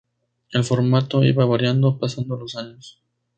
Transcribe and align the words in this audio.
El 0.51 0.63
formato 0.63 1.23
iba 1.23 1.45
variando 1.45 1.99
pasando 1.99 2.35
los 2.35 2.55
años. 2.55 2.99